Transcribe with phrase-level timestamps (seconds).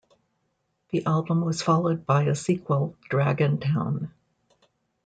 [0.89, 4.09] The album was followed by a sequel "Dragontown".